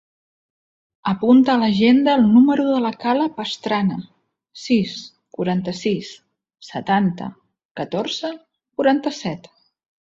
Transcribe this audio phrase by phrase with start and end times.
[1.09, 3.99] Apunta a l'agenda el número de la Kala Pastrana:
[4.63, 4.97] sis,
[5.39, 6.11] quaranta-sis,
[6.73, 7.31] setanta,
[7.83, 8.37] catorze,
[8.77, 9.51] quaranta-set.